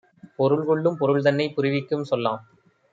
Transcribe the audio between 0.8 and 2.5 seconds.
பொருள்தன்னைப் புரிவிக்கும் சொல்லாம்.